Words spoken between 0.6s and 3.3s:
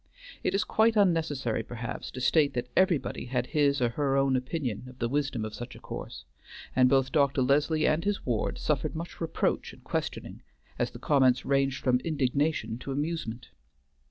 quite unnecessary, perhaps, to state that everybody